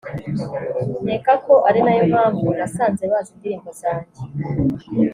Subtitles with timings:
[1.03, 4.21] nkeka ko ari nayo mpamvu nasanze bazi indirimbo zanjye